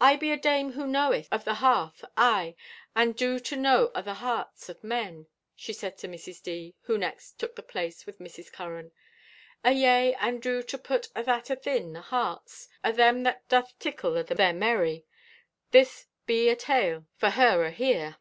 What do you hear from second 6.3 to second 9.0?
D., who next took the place with Mrs. Curran.